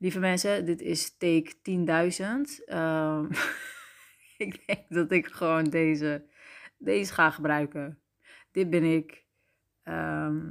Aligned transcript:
Lieve 0.00 0.18
mensen, 0.18 0.64
dit 0.64 0.80
is 0.80 1.16
take 1.16 1.52
10.000. 1.62 2.64
Ehm, 2.64 3.24
ik 4.46 4.66
denk 4.66 4.84
dat 4.88 5.12
ik 5.12 5.26
gewoon 5.26 5.64
deze, 5.64 6.24
deze 6.78 7.12
ga 7.12 7.30
gebruiken. 7.30 7.98
Dit 8.52 8.70
ben 8.70 8.84
ik. 8.84 9.24
Ehm, 9.82 10.48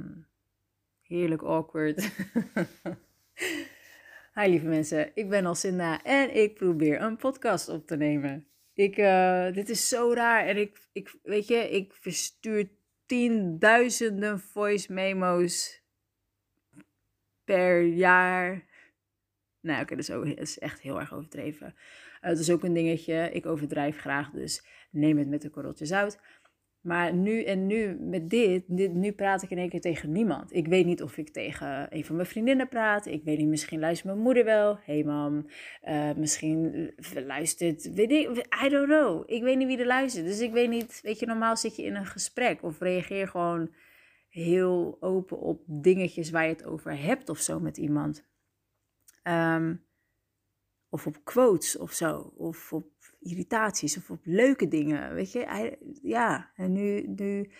heerlijk 1.02 1.42
awkward. 1.42 2.00
Hi 4.34 4.48
lieve 4.48 4.66
mensen, 4.66 5.10
ik 5.14 5.28
ben 5.28 5.46
Alcinda 5.46 6.02
en 6.02 6.36
ik 6.36 6.54
probeer 6.54 7.00
een 7.00 7.16
podcast 7.16 7.68
op 7.68 7.86
te 7.86 7.96
nemen. 7.96 8.46
Ik, 8.74 8.96
uh, 8.96 9.52
dit 9.52 9.68
is 9.68 9.88
zo 9.88 10.12
raar 10.12 10.46
en 10.46 10.56
ik, 10.56 10.88
ik, 10.92 11.16
weet 11.22 11.48
je, 11.48 11.70
ik 11.70 11.94
verstuur 11.94 12.68
tienduizenden 13.06 14.40
voice 14.40 14.92
memo's 14.92 15.82
per 17.44 17.82
jaar 17.82 18.68
nou, 19.60 19.82
oké, 19.82 19.96
dat, 19.96 20.38
is 20.38 20.58
echt 20.58 20.80
heel 20.80 21.00
erg 21.00 21.14
overdreven. 21.14 21.74
Uh, 22.22 22.30
dat 22.30 22.38
is 22.38 22.50
ook 22.50 22.62
een 22.62 22.72
dingetje. 22.72 23.30
Ik 23.32 23.46
overdrijf 23.46 23.98
graag, 23.98 24.30
dus 24.30 24.66
neem 24.90 25.18
het 25.18 25.28
met 25.28 25.44
een 25.44 25.50
korreltje 25.50 25.86
zout. 25.86 26.18
Maar 26.80 27.14
nu 27.14 27.42
en 27.42 27.66
nu 27.66 27.96
met 28.00 28.30
dit, 28.30 28.64
dit, 28.66 28.92
nu 28.94 29.12
praat 29.12 29.42
ik 29.42 29.50
in 29.50 29.58
één 29.58 29.68
keer 29.68 29.80
tegen 29.80 30.12
niemand. 30.12 30.54
Ik 30.54 30.66
weet 30.66 30.86
niet 30.86 31.02
of 31.02 31.16
ik 31.16 31.28
tegen 31.28 31.86
een 31.96 32.04
van 32.04 32.16
mijn 32.16 32.28
vriendinnen 32.28 32.68
praat. 32.68 33.06
Ik 33.06 33.24
weet 33.24 33.38
niet, 33.38 33.48
misschien 33.48 33.80
luistert 33.80 34.08
mijn 34.08 34.24
moeder 34.24 34.44
wel. 34.44 34.78
hey 34.82 35.04
mam, 35.04 35.46
uh, 35.88 36.12
misschien 36.12 36.90
luistert, 37.26 37.94
weet 37.94 38.10
ik, 38.10 38.46
I 38.64 38.68
don't 38.68 38.86
know. 38.86 39.22
Ik 39.26 39.42
weet 39.42 39.56
niet 39.56 39.66
wie 39.66 39.78
er 39.78 39.86
luistert. 39.86 40.26
Dus 40.26 40.40
ik 40.40 40.52
weet 40.52 40.70
niet, 40.70 41.00
weet 41.02 41.18
je, 41.18 41.26
normaal 41.26 41.56
zit 41.56 41.76
je 41.76 41.82
in 41.82 41.94
een 41.94 42.06
gesprek 42.06 42.62
of 42.62 42.80
reageer 42.80 43.28
gewoon 43.28 43.74
heel 44.28 44.96
open 45.00 45.38
op 45.38 45.62
dingetjes 45.66 46.30
waar 46.30 46.44
je 46.44 46.52
het 46.52 46.64
over 46.64 46.98
hebt 46.98 47.28
of 47.28 47.38
zo 47.38 47.60
met 47.60 47.76
iemand. 47.76 48.28
Ehm, 49.22 49.76
of 50.88 51.06
op 51.06 51.24
quotes 51.24 51.76
of 51.78 51.92
zo. 51.92 52.32
Of 52.36 52.72
op 52.72 52.88
irritaties 53.18 53.96
of 53.96 54.10
op 54.10 54.20
leuke 54.22 54.68
dingen. 54.68 55.14
Weet 55.14 55.32
je, 55.32 55.76
ja. 56.02 56.50
En 56.54 56.72
nu, 56.72 57.06
nu, 57.06 57.50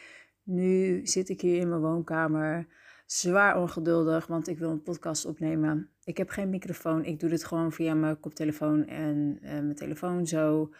nu 0.42 1.00
zit 1.06 1.28
ik 1.28 1.41
hier 1.41 1.61
in 1.61 1.69
mijn 1.69 1.81
woonkamer. 1.81 2.66
Zwaar 3.06 3.61
ongeduldig, 3.61 4.27
want 4.27 4.48
ik 4.48 4.58
wil 4.58 4.70
een 4.70 4.83
podcast 4.83 5.25
opnemen. 5.25 5.91
Ik 6.05 6.16
heb 6.16 6.28
geen 6.28 6.50
microfoon. 6.50 7.05
Ik 7.05 7.20
doe 7.20 7.28
dit 7.28 7.44
gewoon 7.44 7.72
via 7.72 7.94
mijn 7.94 8.20
koptelefoon 8.20 8.86
en 8.86 9.38
uh, 9.42 9.50
mijn 9.50 9.75
telefoon 9.75 10.27
zo. 10.27 10.70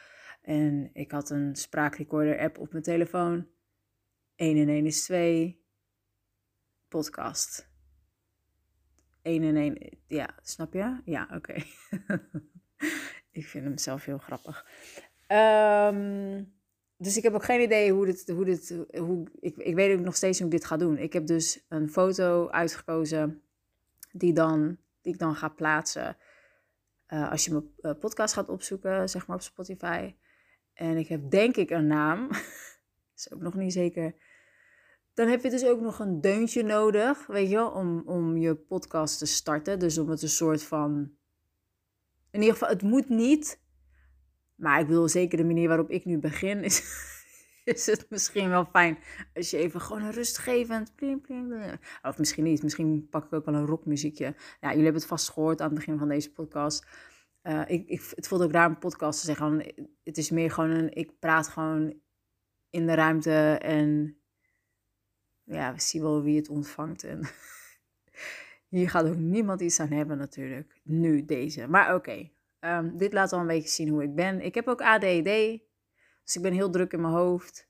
En 0.43 0.91
ik 0.93 1.11
had 1.11 1.31
een 1.31 1.57
spraakrecorder 1.57 2.39
app 2.39 2.59
op 2.59 2.73
mijn 2.73 2.85
telefoon. 2.85 3.47
1 4.35 4.57
en 4.57 4.69
1 4.69 4.87
is 4.87 5.05
2. 5.05 5.65
Podcast. 6.89 7.70
1 9.23 9.43
en 9.43 9.57
1. 9.57 9.99
Ja, 10.07 10.31
snap 10.43 10.73
je? 10.73 11.01
Ja, 11.05 11.29
oké. 11.35 11.53
ik 13.41 13.47
vind 13.47 13.65
hem 13.65 13.79
zelf 13.79 14.05
heel 14.05 14.19
grappig. 14.19 14.67
Um, 15.29 16.53
dus 16.97 17.17
ik 17.17 17.23
heb 17.23 17.35
ook 17.35 17.45
geen 17.45 17.61
idee 17.61 17.93
hoe 17.93 18.07
dit. 18.07 18.29
Hoe 18.29 18.45
dit 18.45 18.79
hoe, 18.93 19.27
ik, 19.41 19.57
ik 19.57 19.75
weet 19.75 19.99
ook 19.99 20.05
nog 20.05 20.17
steeds 20.17 20.39
hoe 20.39 20.47
ik 20.47 20.53
dit 20.53 20.65
ga 20.65 20.77
doen. 20.77 20.99
Ik 20.99 21.13
heb 21.13 21.27
dus 21.27 21.65
een 21.69 21.91
foto 21.91 22.49
uitgekozen 22.49 23.43
die, 24.13 24.33
dan, 24.33 24.79
die 25.01 25.13
ik 25.13 25.19
dan 25.19 25.35
ga 25.35 25.49
plaatsen. 25.49 26.17
Uh, 27.09 27.31
als 27.31 27.45
je 27.45 27.51
mijn 27.51 27.75
uh, 27.81 27.93
podcast 28.01 28.35
gaat 28.35 28.49
opzoeken, 28.49 29.09
zeg 29.09 29.27
maar 29.27 29.37
op 29.37 29.43
Spotify. 29.43 30.15
En 30.75 30.97
ik 30.97 31.09
heb 31.09 31.31
denk 31.31 31.57
ik 31.57 31.71
een 31.71 31.87
naam. 31.87 32.29
is 33.17 33.33
ook 33.33 33.41
nog 33.41 33.55
niet 33.55 33.73
zeker. 33.73 34.15
Dan 35.21 35.29
heb 35.29 35.43
je 35.43 35.51
dus 35.51 35.65
ook 35.65 35.81
nog 35.81 35.99
een 35.99 36.21
deuntje 36.21 36.63
nodig, 36.63 37.27
weet 37.27 37.49
je 37.49 37.55
wel, 37.55 37.71
om, 37.71 38.03
om 38.07 38.37
je 38.37 38.55
podcast 38.55 39.19
te 39.19 39.27
starten. 39.27 39.79
Dus 39.79 39.99
om 39.99 40.09
het 40.09 40.23
een 40.23 40.29
soort 40.29 40.63
van. 40.63 41.13
In 42.31 42.41
ieder 42.41 42.53
geval, 42.53 42.69
het 42.69 42.83
moet 42.83 43.09
niet. 43.09 43.61
Maar 44.55 44.81
ik 44.81 44.87
wil 44.87 45.09
zeker 45.09 45.39
de 45.39 45.45
manier 45.45 45.69
waarop 45.69 45.91
ik 45.91 46.05
nu 46.05 46.19
begin, 46.19 46.65
is, 46.65 46.83
is 47.65 47.87
het 47.87 48.07
misschien 48.09 48.49
wel 48.49 48.65
fijn 48.65 48.99
als 49.35 49.51
je 49.51 49.57
even 49.57 49.81
gewoon 49.81 50.03
een 50.03 50.13
rustgevend. 50.13 50.95
Pling, 50.95 51.23
pling, 51.23 51.79
of 52.03 52.19
misschien 52.19 52.45
niet, 52.45 52.63
misschien 52.63 53.09
pak 53.09 53.25
ik 53.25 53.33
ook 53.33 53.45
wel 53.45 53.55
een 53.55 53.67
rockmuziekje. 53.67 54.35
Ja, 54.61 54.69
jullie 54.69 54.85
hebben 54.85 55.01
het 55.01 55.11
vast 55.11 55.31
gehoord 55.31 55.61
aan 55.61 55.67
het 55.67 55.79
begin 55.79 55.99
van 55.99 56.09
deze 56.09 56.33
podcast. 56.33 56.87
Uh, 57.43 57.63
ik, 57.67 57.89
ik, 57.89 58.13
het 58.15 58.29
voelt 58.29 58.43
ook 58.43 58.53
raar 58.53 58.69
een 58.69 58.79
podcast 58.79 59.21
te 59.21 59.27
zeggen. 59.27 59.75
Het 60.05 60.19
is 60.19 60.31
meer 60.31 60.51
gewoon 60.51 60.71
een. 60.71 60.95
Ik 60.95 61.19
praat 61.19 61.49
gewoon 61.49 62.01
in 62.71 62.87
de 62.87 62.95
ruimte 62.95 63.59
en 63.59 64.20
ja, 65.51 65.75
we 65.75 65.81
zien 65.81 66.03
wel 66.03 66.23
wie 66.23 66.37
het 66.37 66.49
ontvangt. 66.49 67.05
En 67.05 67.21
hier 68.69 68.91
gaat 68.91 69.07
ook 69.07 69.17
niemand 69.17 69.61
iets 69.61 69.81
aan 69.81 69.91
hebben 69.91 70.19
natuurlijk. 70.19 70.81
Nu 70.83 71.25
deze. 71.25 71.69
Maar 71.69 71.95
oké, 71.95 72.31
ehm, 72.59 72.97
dit 72.97 73.13
laat 73.13 73.33
al 73.33 73.41
een 73.41 73.47
beetje 73.47 73.69
zien 73.69 73.89
hoe 73.89 74.03
ik 74.03 74.15
ben. 74.15 74.41
Ik 74.41 74.55
heb 74.55 74.69
ook 74.69 74.83
ADD. 74.83 75.59
Dus 76.25 76.37
ik 76.37 76.43
ben 76.43 76.53
heel 76.53 76.71
druk 76.71 76.93
in 76.93 77.01
mijn 77.01 77.15
hoofd. 77.15 77.69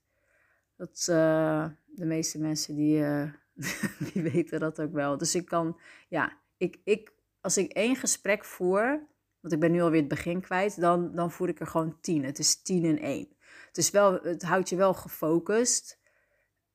Dat 0.76 1.06
uh, 1.10 1.66
de 1.86 2.04
meeste 2.04 2.38
mensen 2.38 2.76
die, 2.76 2.98
uh, 2.98 3.32
die 4.12 4.22
weten 4.22 4.60
dat 4.60 4.80
ook 4.80 4.92
wel. 4.92 5.19
Dus 5.19 5.34
ik 5.34 5.46
kan, 5.46 5.80
ja, 6.08 6.38
ik, 6.56 6.80
ik, 6.84 7.12
als 7.40 7.56
ik 7.56 7.72
één 7.72 7.96
gesprek 7.96 8.44
voer, 8.44 9.06
want 9.40 9.54
ik 9.54 9.60
ben 9.60 9.70
nu 9.70 9.80
alweer 9.80 10.00
het 10.00 10.08
begin 10.08 10.40
kwijt, 10.40 10.80
dan, 10.80 11.14
dan 11.14 11.30
voer 11.30 11.48
ik 11.48 11.60
er 11.60 11.66
gewoon 11.66 12.00
tien. 12.00 12.24
Het 12.24 12.38
is 12.38 12.62
tien 12.62 12.84
in 12.84 13.00
één. 13.00 13.28
Het, 13.66 13.76
is 13.76 13.90
wel, 13.90 14.12
het 14.22 14.42
houdt 14.42 14.69
je 14.69 14.76
wel 14.76 14.94
gefocust. 14.94 16.00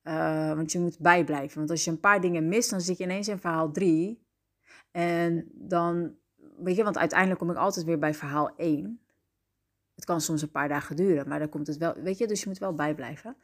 Uh, 0.06 0.54
want 0.54 0.72
je 0.72 0.78
moet 0.78 0.98
bijblijven. 0.98 1.58
Want 1.58 1.70
als 1.70 1.84
je 1.84 1.90
een 1.90 2.00
paar 2.00 2.20
dingen 2.20 2.48
mist, 2.48 2.70
dan 2.70 2.80
zit 2.80 2.98
je 2.98 3.04
ineens 3.04 3.28
in 3.28 3.38
verhaal 3.38 3.72
3. 3.72 4.26
En 4.90 5.48
dan, 5.54 6.16
weet 6.56 6.76
je, 6.76 6.84
want 6.84 6.98
uiteindelijk 6.98 7.40
kom 7.40 7.50
ik 7.50 7.56
altijd 7.56 7.86
weer 7.86 7.98
bij 7.98 8.14
verhaal 8.14 8.56
1. 8.56 9.00
Het 9.94 10.04
kan 10.04 10.20
soms 10.20 10.42
een 10.42 10.50
paar 10.50 10.68
dagen 10.68 10.96
duren, 10.96 11.28
maar 11.28 11.38
dan 11.38 11.48
komt 11.48 11.66
het 11.66 11.76
wel, 11.76 11.94
weet 11.94 12.18
je, 12.18 12.26
dus 12.26 12.40
je 12.40 12.48
moet 12.48 12.58
wel 12.58 12.74
bijblijven. 12.74 13.36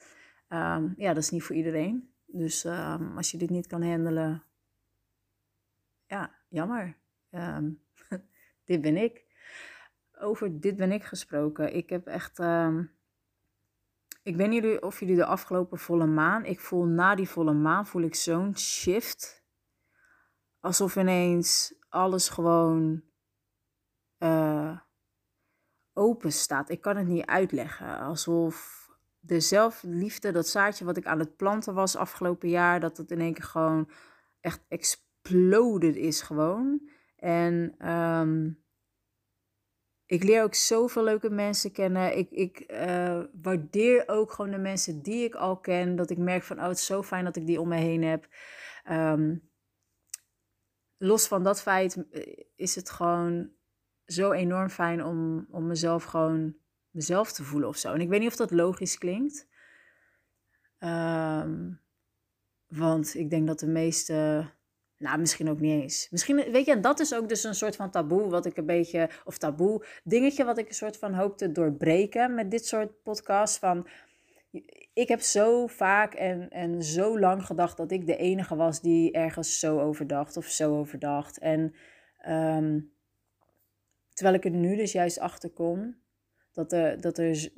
Um, 0.48 0.94
ja, 0.96 1.14
dat 1.14 1.22
is 1.22 1.30
niet 1.30 1.42
voor 1.42 1.56
iedereen. 1.56 2.12
Dus 2.26 2.64
um, 2.64 3.16
als 3.16 3.30
je 3.30 3.38
dit 3.38 3.50
niet 3.50 3.66
kan 3.66 3.82
handelen, 3.82 4.42
ja, 6.06 6.34
jammer. 6.48 6.96
Um, 7.30 7.82
dit 8.64 8.80
ben 8.80 8.96
ik. 8.96 9.24
Over 10.18 10.60
dit 10.60 10.76
ben 10.76 10.92
ik 10.92 11.04
gesproken. 11.04 11.74
Ik 11.74 11.90
heb 11.90 12.06
echt 12.06 12.38
ik 14.22 14.36
weet 14.36 14.48
niet 14.48 14.80
of 14.80 15.00
jullie 15.00 15.16
de 15.16 15.24
afgelopen 15.24 15.78
volle 15.78 16.06
maan, 16.06 16.44
ik 16.44 16.60
voel 16.60 16.84
na 16.84 17.14
die 17.14 17.28
volle 17.28 17.52
maan, 17.52 17.86
voel 17.86 18.02
ik 18.02 18.14
zo'n 18.14 18.58
shift. 18.58 19.44
Alsof 20.60 20.96
ineens 20.96 21.74
alles 21.88 22.28
gewoon 22.28 23.02
uh, 24.18 24.78
open 25.92 26.32
staat. 26.32 26.70
Ik 26.70 26.80
kan 26.80 26.96
het 26.96 27.06
niet 27.06 27.26
uitleggen. 27.26 27.98
Alsof 27.98 28.88
de 29.20 29.40
zelfliefde, 29.40 30.32
dat 30.32 30.48
zaadje 30.48 30.84
wat 30.84 30.96
ik 30.96 31.06
aan 31.06 31.18
het 31.18 31.36
planten 31.36 31.74
was 31.74 31.96
afgelopen 31.96 32.48
jaar, 32.48 32.80
dat 32.80 32.96
het 32.96 33.10
in 33.10 33.20
één 33.20 33.34
keer 33.34 33.44
gewoon 33.44 33.90
echt 34.40 34.64
exploded 34.68 35.96
is 35.96 36.20
gewoon. 36.22 36.90
En 37.16 37.88
um, 37.92 38.61
ik 40.12 40.22
leer 40.22 40.42
ook 40.42 40.54
zoveel 40.54 41.04
leuke 41.04 41.30
mensen 41.30 41.72
kennen. 41.72 42.18
Ik, 42.18 42.30
ik 42.30 42.64
uh, 42.72 43.22
waardeer 43.42 44.04
ook 44.06 44.32
gewoon 44.32 44.50
de 44.50 44.58
mensen 44.58 45.02
die 45.02 45.24
ik 45.24 45.34
al 45.34 45.56
ken. 45.56 45.96
Dat 45.96 46.10
ik 46.10 46.18
merk 46.18 46.42
van, 46.42 46.58
oh, 46.58 46.66
het 46.66 46.78
is 46.78 46.86
zo 46.86 47.02
fijn 47.02 47.24
dat 47.24 47.36
ik 47.36 47.46
die 47.46 47.60
om 47.60 47.68
me 47.68 47.76
heen 47.76 48.02
heb. 48.02 48.28
Um, 48.90 49.50
los 50.96 51.26
van 51.26 51.42
dat 51.42 51.62
feit 51.62 52.08
eh, 52.10 52.36
is 52.56 52.74
het 52.74 52.90
gewoon 52.90 53.50
zo 54.04 54.32
enorm 54.32 54.68
fijn 54.68 55.04
om, 55.04 55.46
om 55.50 55.66
mezelf 55.66 56.04
gewoon 56.04 56.56
mezelf 56.90 57.32
te 57.32 57.44
voelen 57.44 57.68
of 57.68 57.76
zo. 57.76 57.92
En 57.92 58.00
ik 58.00 58.08
weet 58.08 58.20
niet 58.20 58.30
of 58.30 58.36
dat 58.36 58.50
logisch 58.50 58.98
klinkt. 58.98 59.48
Um, 60.78 61.80
want 62.66 63.14
ik 63.14 63.30
denk 63.30 63.46
dat 63.46 63.58
de 63.58 63.66
meeste 63.66 64.50
nou, 65.02 65.18
misschien 65.18 65.50
ook 65.50 65.60
niet 65.60 65.82
eens. 65.82 66.08
Misschien, 66.10 66.36
weet 66.36 66.66
je, 66.66 66.72
en 66.72 66.80
dat 66.80 67.00
is 67.00 67.14
ook 67.14 67.28
dus 67.28 67.44
een 67.44 67.54
soort 67.54 67.76
van 67.76 67.90
taboe, 67.90 68.28
wat 68.28 68.46
ik 68.46 68.56
een 68.56 68.66
beetje, 68.66 69.10
of 69.24 69.38
taboe, 69.38 69.86
dingetje 70.04 70.44
wat 70.44 70.58
ik 70.58 70.68
een 70.68 70.74
soort 70.74 70.96
van 70.96 71.14
hoop 71.14 71.38
te 71.38 71.52
doorbreken 71.52 72.34
met 72.34 72.50
dit 72.50 72.66
soort 72.66 73.02
podcasts. 73.02 73.58
Van, 73.58 73.88
ik 74.92 75.08
heb 75.08 75.20
zo 75.20 75.66
vaak 75.66 76.14
en, 76.14 76.50
en 76.50 76.82
zo 76.82 77.18
lang 77.18 77.44
gedacht 77.46 77.76
dat 77.76 77.90
ik 77.90 78.06
de 78.06 78.16
enige 78.16 78.56
was 78.56 78.80
die 78.80 79.12
ergens 79.12 79.58
zo 79.58 79.80
overdacht 79.80 80.36
of 80.36 80.46
zo 80.46 80.78
overdacht. 80.78 81.38
En 81.38 81.74
um, 82.28 82.92
terwijl 84.12 84.36
ik 84.36 84.44
er 84.44 84.50
nu 84.50 84.76
dus 84.76 84.92
juist 84.92 85.18
achter 85.18 85.50
kom, 85.50 85.96
dat 86.52 86.72
er, 86.72 87.00
dat 87.00 87.18
er 87.18 87.50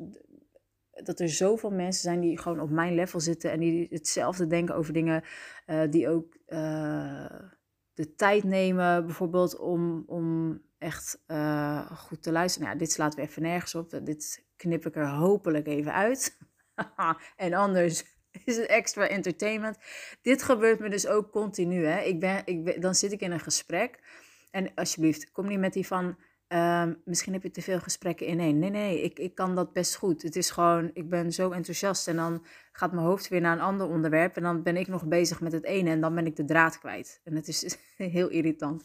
dat 1.02 1.20
er 1.20 1.28
zoveel 1.28 1.70
mensen 1.70 2.02
zijn 2.02 2.20
die 2.20 2.38
gewoon 2.38 2.60
op 2.60 2.70
mijn 2.70 2.94
level 2.94 3.20
zitten 3.20 3.50
en 3.50 3.60
die 3.60 3.86
hetzelfde 3.90 4.46
denken 4.46 4.74
over 4.74 4.92
dingen, 4.92 5.24
uh, 5.66 5.82
die 5.90 6.08
ook 6.08 6.33
uh, 6.54 7.50
de 7.92 8.14
tijd 8.14 8.44
nemen, 8.44 9.06
bijvoorbeeld 9.06 9.58
om, 9.58 10.04
om 10.06 10.60
echt 10.78 11.22
uh, 11.26 11.90
goed 11.90 12.22
te 12.22 12.32
luisteren. 12.32 12.66
Nou, 12.66 12.78
dit 12.78 12.92
slaat 12.92 13.14
weer 13.14 13.24
even 13.24 13.42
nergens 13.42 13.74
op. 13.74 14.00
Dit 14.02 14.44
knip 14.56 14.86
ik 14.86 14.96
er 14.96 15.08
hopelijk 15.08 15.66
even 15.66 15.92
uit. 15.92 16.38
en 17.36 17.54
anders 17.54 18.04
is 18.44 18.56
het 18.56 18.66
extra 18.66 19.08
entertainment. 19.08 19.78
Dit 20.22 20.42
gebeurt 20.42 20.80
me 20.80 20.88
dus 20.90 21.06
ook 21.06 21.30
continu. 21.30 21.86
Hè? 21.86 22.00
Ik 22.00 22.20
ben, 22.20 22.42
ik 22.44 22.82
dan 22.82 22.94
zit 22.94 23.12
ik 23.12 23.20
in 23.20 23.32
een 23.32 23.40
gesprek 23.40 24.02
en 24.50 24.74
alsjeblieft, 24.74 25.32
kom 25.32 25.46
niet 25.46 25.58
met 25.58 25.72
die 25.72 25.86
van, 25.86 26.18
ehm, 26.54 26.94
misschien 27.04 27.32
heb 27.32 27.42
je 27.42 27.50
te 27.50 27.62
veel 27.62 27.80
gesprekken 27.80 28.26
in 28.26 28.40
één. 28.40 28.58
Nee, 28.58 28.70
nee, 28.70 29.02
ik, 29.02 29.18
ik 29.18 29.34
kan 29.34 29.54
dat 29.54 29.72
best 29.72 29.96
goed. 29.96 30.22
Het 30.22 30.36
is 30.36 30.50
gewoon, 30.50 30.90
ik 30.92 31.08
ben 31.08 31.32
zo 31.32 31.50
enthousiast 31.50 32.08
en 32.08 32.16
dan 32.16 32.44
gaat 32.72 32.92
mijn 32.92 33.06
hoofd 33.06 33.28
weer 33.28 33.40
naar 33.40 33.52
een 33.52 33.62
ander 33.62 33.88
onderwerp 33.88 34.36
en 34.36 34.42
dan 34.42 34.62
ben 34.62 34.76
ik 34.76 34.88
nog 34.88 35.06
bezig 35.06 35.40
met 35.40 35.52
het 35.52 35.64
ene 35.64 35.90
en 35.90 36.00
dan 36.00 36.14
ben 36.14 36.26
ik 36.26 36.36
de 36.36 36.44
draad 36.44 36.78
kwijt. 36.78 37.20
En 37.24 37.34
het 37.34 37.48
is 37.48 37.78
heel 37.96 38.28
irritant. 38.28 38.84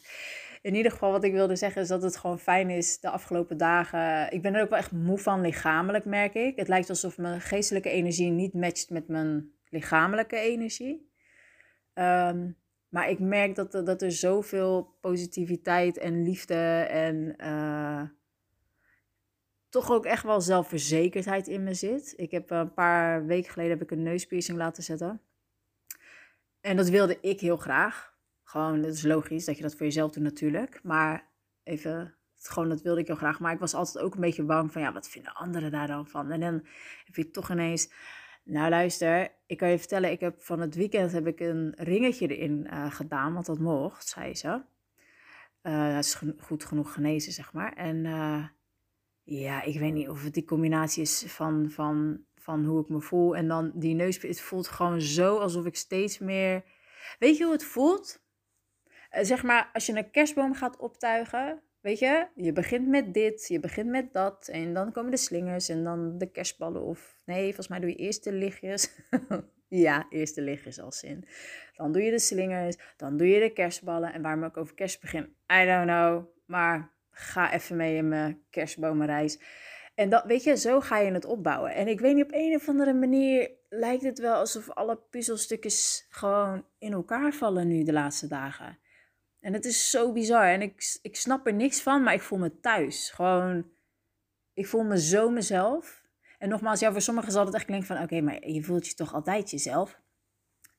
In 0.61 0.75
ieder 0.75 0.91
geval, 0.91 1.11
wat 1.11 1.23
ik 1.23 1.31
wilde 1.31 1.55
zeggen 1.55 1.81
is 1.81 1.87
dat 1.87 2.01
het 2.01 2.17
gewoon 2.17 2.39
fijn 2.39 2.69
is 2.69 2.99
de 2.99 3.09
afgelopen 3.09 3.57
dagen. 3.57 4.31
Ik 4.31 4.41
ben 4.41 4.55
er 4.55 4.61
ook 4.61 4.69
wel 4.69 4.79
echt 4.79 4.91
moe 4.91 5.17
van 5.17 5.41
lichamelijk, 5.41 6.05
merk 6.05 6.33
ik. 6.33 6.55
Het 6.55 6.67
lijkt 6.67 6.89
alsof 6.89 7.17
mijn 7.17 7.41
geestelijke 7.41 7.89
energie 7.89 8.31
niet 8.31 8.53
matcht 8.53 8.89
met 8.89 9.07
mijn 9.07 9.51
lichamelijke 9.69 10.37
energie. 10.37 11.11
Um, 11.93 12.57
maar 12.89 13.09
ik 13.09 13.19
merk 13.19 13.55
dat, 13.55 13.71
dat 13.71 14.01
er 14.01 14.11
zoveel 14.11 14.97
positiviteit 15.01 15.97
en 15.97 16.23
liefde 16.23 16.85
en 16.89 17.35
uh, 17.37 18.01
toch 19.69 19.91
ook 19.91 20.05
echt 20.05 20.23
wel 20.23 20.41
zelfverzekerdheid 20.41 21.47
in 21.47 21.63
me 21.63 21.73
zit. 21.73 22.13
Ik 22.15 22.31
heb 22.31 22.49
een 22.49 22.73
paar 22.73 23.25
weken 23.25 23.51
geleden 23.51 23.71
heb 23.71 23.81
ik 23.81 23.91
een 23.91 24.03
neuspiercing 24.03 24.57
laten 24.57 24.83
zetten. 24.83 25.21
En 26.61 26.75
dat 26.75 26.89
wilde 26.89 27.17
ik 27.21 27.39
heel 27.39 27.57
graag. 27.57 28.17
Gewoon, 28.43 28.81
dat 28.81 28.93
is 28.93 29.03
logisch 29.03 29.45
dat 29.45 29.55
je 29.55 29.61
dat 29.61 29.75
voor 29.75 29.85
jezelf 29.85 30.11
doet 30.11 30.23
natuurlijk. 30.23 30.79
Maar 30.83 31.29
even, 31.63 32.15
gewoon 32.35 32.69
dat 32.69 32.81
wilde 32.81 32.99
ik 32.99 33.07
heel 33.07 33.15
graag. 33.15 33.39
Maar 33.39 33.53
ik 33.53 33.59
was 33.59 33.73
altijd 33.73 34.05
ook 34.05 34.13
een 34.13 34.21
beetje 34.21 34.43
bang 34.43 34.71
van, 34.71 34.81
ja, 34.81 34.93
wat 34.93 35.09
vinden 35.09 35.33
anderen 35.33 35.71
daar 35.71 35.87
dan 35.87 36.07
van? 36.07 36.31
En 36.31 36.39
dan 36.39 36.65
heb 37.05 37.15
je 37.15 37.31
toch 37.31 37.51
ineens 37.51 37.91
nou 38.49 38.69
luister, 38.69 39.31
ik 39.45 39.57
kan 39.57 39.69
je 39.69 39.79
vertellen, 39.79 40.11
ik 40.11 40.19
heb 40.19 40.41
van 40.41 40.59
het 40.59 40.75
weekend 40.75 41.11
heb 41.11 41.27
ik 41.27 41.39
een 41.39 41.73
ringetje 41.77 42.27
erin 42.27 42.67
uh, 42.71 42.91
gedaan, 42.91 43.33
want 43.33 43.45
dat 43.45 43.59
mocht, 43.59 44.07
zei 44.07 44.35
ze. 44.35 44.61
Uh, 45.63 45.93
dat 45.93 46.03
is 46.03 46.21
goed 46.39 46.65
genoeg 46.65 46.93
genezen, 46.93 47.31
zeg 47.31 47.53
maar. 47.53 47.73
En 47.73 48.05
uh, 48.05 48.47
ja, 49.23 49.61
ik 49.61 49.79
weet 49.79 49.93
niet 49.93 50.09
of 50.09 50.23
het 50.23 50.33
die 50.33 50.45
combinatie 50.45 51.01
is 51.01 51.23
van, 51.27 51.69
van, 51.69 52.23
van 52.35 52.65
hoe 52.65 52.81
ik 52.81 52.89
me 52.89 53.01
voel 53.01 53.35
en 53.35 53.47
dan 53.47 53.71
die 53.75 53.95
neus. 53.95 54.21
Het 54.21 54.41
voelt 54.41 54.67
gewoon 54.67 55.01
zo 55.01 55.37
alsof 55.37 55.65
ik 55.65 55.75
steeds 55.75 56.19
meer... 56.19 56.63
Weet 57.19 57.37
je 57.37 57.43
hoe 57.43 57.53
het 57.53 57.63
voelt? 57.63 58.27
zeg 59.21 59.43
maar, 59.43 59.69
als 59.73 59.85
je 59.85 59.97
een 59.97 60.11
kerstboom 60.11 60.53
gaat 60.53 60.77
optuigen, 60.77 61.61
Weet 61.81 61.99
je, 61.99 62.27
je 62.35 62.51
begint 62.51 62.87
met 62.87 63.13
dit, 63.13 63.47
je 63.47 63.59
begint 63.59 63.89
met 63.89 64.13
dat. 64.13 64.47
En 64.47 64.73
dan 64.73 64.91
komen 64.91 65.11
de 65.11 65.17
slingers 65.17 65.69
en 65.69 65.83
dan 65.83 66.17
de 66.17 66.31
kerstballen. 66.31 66.81
Of 66.81 67.21
nee, 67.25 67.43
volgens 67.43 67.67
mij 67.67 67.79
doe 67.79 67.89
je 67.89 67.95
eerst 67.95 68.23
de 68.23 68.31
lichtjes. 68.31 68.91
ja, 69.67 70.05
eerst 70.09 70.35
de 70.35 70.41
lichtjes 70.41 70.79
als 70.79 70.99
zin. 70.99 71.25
Dan 71.75 71.91
doe 71.91 72.01
je 72.01 72.11
de 72.11 72.19
slingers, 72.19 72.77
dan 72.97 73.17
doe 73.17 73.27
je 73.27 73.39
de 73.39 73.53
kerstballen. 73.53 74.13
En 74.13 74.21
waarom 74.21 74.43
ik 74.43 74.57
over 74.57 74.75
kerst 74.75 75.01
begin, 75.01 75.35
I 75.61 75.65
don't 75.65 75.87
know. 75.87 76.25
Maar 76.45 76.91
ga 77.11 77.53
even 77.53 77.75
mee 77.75 77.95
in 77.95 78.07
mijn 78.07 78.41
kerstbomenreis. 78.49 79.39
En 79.95 80.09
dat, 80.09 80.23
weet 80.25 80.43
je, 80.43 80.57
zo 80.57 80.79
ga 80.79 80.97
je 80.97 81.11
het 81.11 81.25
opbouwen. 81.25 81.73
En 81.73 81.87
ik 81.87 81.99
weet 81.99 82.15
niet, 82.15 82.23
op 82.23 82.33
een 82.33 82.55
of 82.55 82.69
andere 82.69 82.93
manier 82.93 83.51
lijkt 83.69 84.03
het 84.03 84.19
wel 84.19 84.33
alsof 84.33 84.69
alle 84.69 84.99
puzzelstukjes 85.09 86.05
gewoon 86.09 86.65
in 86.77 86.93
elkaar 86.93 87.33
vallen 87.33 87.67
nu 87.67 87.83
de 87.83 87.93
laatste 87.93 88.27
dagen. 88.27 88.79
En 89.39 89.53
het 89.53 89.65
is 89.65 89.89
zo 89.89 90.11
bizar. 90.11 90.47
En 90.47 90.61
ik, 90.61 90.99
ik 91.01 91.15
snap 91.15 91.47
er 91.47 91.53
niks 91.53 91.81
van, 91.81 92.03
maar 92.03 92.13
ik 92.13 92.21
voel 92.21 92.39
me 92.39 92.59
thuis. 92.59 93.09
Gewoon, 93.09 93.71
ik 94.53 94.67
voel 94.67 94.83
me 94.83 94.99
zo 94.99 95.29
mezelf. 95.29 96.07
En 96.37 96.49
nogmaals, 96.49 96.79
ja, 96.79 96.91
voor 96.91 97.01
sommigen 97.01 97.31
zal 97.31 97.45
het 97.45 97.53
echt 97.53 97.65
klinken 97.65 97.87
van... 97.87 98.01
Oké, 98.01 98.21
maar 98.21 98.47
je 98.47 98.63
voelt 98.63 98.87
je 98.87 98.93
toch 98.93 99.13
altijd 99.13 99.49
jezelf? 99.49 100.01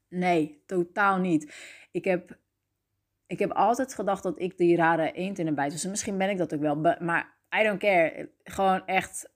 Nee, 0.09 0.62
totaal 0.67 1.19
niet. 1.19 1.55
Ik 1.91 2.05
heb, 2.05 2.39
ik 3.27 3.39
heb 3.39 3.53
altijd 3.53 3.95
gedacht 3.95 4.23
dat 4.23 4.41
ik 4.41 4.57
die 4.57 4.77
rare 4.77 5.13
eend 5.13 5.39
in 5.39 5.47
de 5.47 5.55
bijt 5.55 5.73
was. 5.73 5.85
En 5.85 5.91
misschien 5.91 6.19
ben 6.19 6.31
ik 6.31 6.39
dat 6.39 6.55
ook 6.55 6.61
wel. 6.61 6.77
Maar 6.77 7.37
I 7.61 7.63
don't 7.63 7.79
care. 7.79 8.31
Gewoon 8.43 8.87
echt 8.87 9.31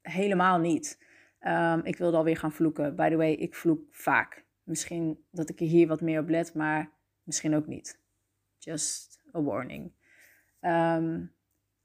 helemaal 0.00 0.58
niet. 0.58 1.02
Um, 1.40 1.80
ik 1.84 1.96
wilde 1.96 2.16
alweer 2.16 2.36
gaan 2.36 2.52
vloeken. 2.52 2.96
By 2.96 3.08
the 3.08 3.16
way, 3.16 3.32
ik 3.32 3.54
vloek 3.54 3.82
vaak. 3.90 4.44
Misschien 4.62 5.24
dat 5.30 5.48
ik 5.48 5.60
er 5.60 5.66
hier 5.66 5.88
wat 5.88 6.00
meer 6.00 6.20
op 6.20 6.28
let, 6.28 6.54
maar 6.54 6.90
misschien 7.22 7.54
ook 7.54 7.66
niet. 7.66 8.02
Just 8.64 9.22
a 9.34 9.42
warning. 9.42 9.92
Um, 10.60 11.34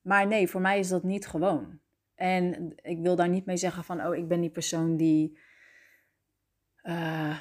maar 0.01 0.27
nee, 0.27 0.47
voor 0.47 0.61
mij 0.61 0.79
is 0.79 0.87
dat 0.87 1.03
niet 1.03 1.27
gewoon. 1.27 1.79
En 2.15 2.73
ik 2.81 2.99
wil 2.99 3.15
daar 3.15 3.29
niet 3.29 3.45
mee 3.45 3.57
zeggen 3.57 3.83
van, 3.83 4.05
oh, 4.05 4.15
ik 4.15 4.27
ben 4.27 4.41
die 4.41 4.49
persoon 4.49 4.97
die, 4.97 5.39
uh, 6.83 7.39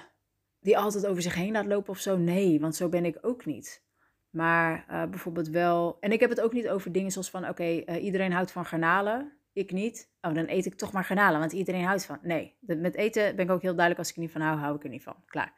die 0.61 0.79
altijd 0.79 1.07
over 1.07 1.23
zich 1.23 1.35
heen 1.35 1.53
laat 1.53 1.67
lopen 1.67 1.91
of 1.91 1.99
zo. 1.99 2.17
Nee, 2.17 2.61
want 2.61 2.77
zo 2.77 2.89
ben 2.89 3.05
ik 3.05 3.19
ook 3.21 3.45
niet. 3.45 3.87
Maar 4.31 4.87
uh, 4.91 5.11
bijvoorbeeld 5.11 5.49
wel, 5.49 5.97
en 6.01 6.13
ik 6.13 6.21
heb 6.21 6.31
het 6.31 6.41
ook 6.41 6.53
niet 6.53 6.69
over 6.69 6.93
dingen 6.93 7.11
zoals 7.11 7.31
van, 7.31 7.49
oké, 7.49 7.65
uh, 7.65 8.05
iedereen 8.05 8.33
houdt 8.33 8.53
van 8.53 8.65
garnalen, 8.65 9.39
ik 9.53 9.73
niet. 9.73 10.13
Oh, 10.21 10.35
dan 10.35 10.49
eet 10.49 10.67
ik 10.67 10.75
toch 10.75 10.93
maar 10.93 11.05
garnalen, 11.05 11.41
want 11.41 11.53
iedereen 11.53 11.85
houdt 11.85 12.07
van. 12.07 12.19
Nee, 12.23 12.57
met 12.61 12.95
eten 12.95 13.37
ben 13.37 13.45
ik 13.45 13.51
ook 13.51 13.63
heel 13.63 13.75
duidelijk, 13.75 13.99
als 13.99 14.09
ik 14.09 14.15
er 14.15 14.23
niet 14.23 14.33
van 14.33 14.41
hou, 14.41 14.59
hou 14.59 14.77
ik 14.77 14.85
er 14.85 14.91
niet 14.91 15.03
van. 15.03 15.17
Klaar. 15.27 15.53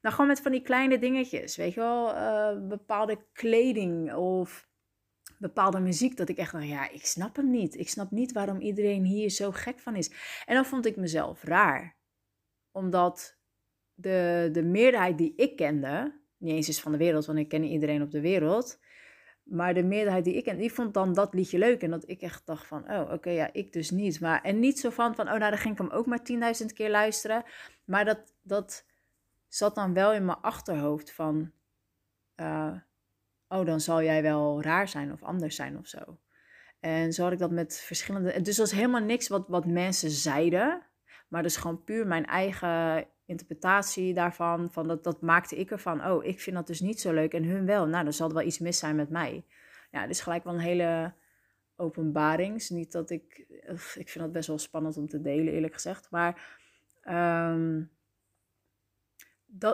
Nou, 0.00 0.14
gewoon 0.14 0.30
met 0.30 0.40
van 0.40 0.52
die 0.52 0.62
kleine 0.62 0.98
dingetjes, 0.98 1.56
weet 1.56 1.74
je 1.74 1.80
wel, 1.80 2.14
uh, 2.14 2.68
bepaalde 2.68 3.24
kleding 3.32 4.14
of 4.14 4.68
bepaalde 5.38 5.80
muziek, 5.80 6.16
dat 6.16 6.28
ik 6.28 6.36
echt 6.36 6.52
dacht, 6.52 6.66
ja, 6.66 6.90
ik 6.90 7.06
snap 7.06 7.36
hem 7.36 7.50
niet. 7.50 7.78
Ik 7.78 7.88
snap 7.88 8.10
niet 8.10 8.32
waarom 8.32 8.60
iedereen 8.60 9.04
hier 9.04 9.30
zo 9.30 9.50
gek 9.50 9.78
van 9.78 9.96
is. 9.96 10.10
En 10.44 10.54
dan 10.54 10.64
vond 10.64 10.86
ik 10.86 10.96
mezelf 10.96 11.42
raar, 11.42 11.96
omdat 12.70 13.38
de, 13.94 14.48
de 14.52 14.62
meerderheid 14.62 15.18
die 15.18 15.32
ik 15.36 15.56
kende, 15.56 16.20
niet 16.36 16.54
eens 16.54 16.68
is 16.68 16.80
van 16.80 16.92
de 16.92 16.98
wereld, 16.98 17.26
want 17.26 17.38
ik 17.38 17.48
ken 17.48 17.64
iedereen 17.64 18.02
op 18.02 18.10
de 18.10 18.20
wereld, 18.20 18.78
maar 19.42 19.74
de 19.74 19.82
meerderheid 19.82 20.24
die 20.24 20.34
ik 20.34 20.44
ken, 20.44 20.58
die 20.58 20.72
vond 20.72 20.94
dan 20.94 21.12
dat 21.12 21.34
liedje 21.34 21.58
leuk. 21.58 21.82
En 21.82 21.90
dat 21.90 22.08
ik 22.08 22.20
echt 22.20 22.46
dacht 22.46 22.66
van, 22.66 22.90
oh, 22.90 23.12
oké, 23.12 23.30
ja, 23.30 23.52
ik 23.52 23.72
dus 23.72 23.90
niet. 23.90 24.20
Maar, 24.20 24.42
en 24.42 24.58
niet 24.58 24.78
zo 24.78 24.90
van, 24.90 25.14
van, 25.14 25.24
oh, 25.24 25.34
nou, 25.34 25.50
dan 25.50 25.58
ging 25.58 25.72
ik 25.72 25.80
hem 25.80 25.90
ook 25.90 26.06
maar 26.06 26.54
10.000 26.60 26.66
keer 26.74 26.90
luisteren. 26.90 27.44
Maar 27.84 28.04
dat, 28.04 28.34
dat, 28.42 28.86
zat 29.48 29.74
dan 29.74 29.92
wel 29.92 30.12
in 30.12 30.24
mijn 30.24 30.40
achterhoofd 30.40 31.12
van, 31.12 31.52
uh, 32.36 32.74
oh, 33.48 33.66
dan 33.66 33.80
zal 33.80 34.02
jij 34.02 34.22
wel 34.22 34.62
raar 34.62 34.88
zijn 34.88 35.12
of 35.12 35.22
anders 35.22 35.56
zijn 35.56 35.78
of 35.78 35.86
zo. 35.86 36.18
En 36.80 37.12
zo 37.12 37.22
had 37.22 37.32
ik 37.32 37.38
dat 37.38 37.50
met 37.50 37.80
verschillende. 37.80 38.40
Dus 38.40 38.56
dat 38.56 38.70
helemaal 38.70 39.00
niks 39.00 39.28
wat, 39.28 39.48
wat 39.48 39.66
mensen 39.66 40.10
zeiden. 40.10 40.82
Maar 41.28 41.42
dus 41.42 41.56
gewoon 41.56 41.84
puur 41.84 42.06
mijn 42.06 42.26
eigen 42.26 43.06
interpretatie 43.24 44.14
daarvan. 44.14 44.72
Van 44.72 44.88
dat, 44.88 45.04
dat 45.04 45.20
maakte 45.20 45.56
ik 45.56 45.70
ervan. 45.70 46.06
Oh, 46.06 46.24
ik 46.24 46.40
vind 46.40 46.56
dat 46.56 46.66
dus 46.66 46.80
niet 46.80 47.00
zo 47.00 47.12
leuk 47.12 47.34
en 47.34 47.44
hun 47.44 47.66
wel. 47.66 47.86
Nou, 47.86 48.04
dan 48.04 48.12
zal 48.12 48.28
er 48.28 48.34
wel 48.34 48.46
iets 48.46 48.58
mis 48.58 48.78
zijn 48.78 48.96
met 48.96 49.10
mij. 49.10 49.44
Ja, 49.90 50.06
dus 50.06 50.20
gelijk 50.20 50.44
wel 50.44 50.54
een 50.54 50.60
hele 50.60 51.12
openbaring. 51.76 52.68
Niet 52.68 52.92
dat 52.92 53.10
ik. 53.10 53.46
Ik 53.94 54.08
vind 54.08 54.24
dat 54.24 54.32
best 54.32 54.48
wel 54.48 54.58
spannend 54.58 54.96
om 54.96 55.08
te 55.08 55.20
delen, 55.20 55.52
eerlijk 55.52 55.74
gezegd. 55.74 56.10
Maar. 56.10 56.58
Um, 57.04 57.96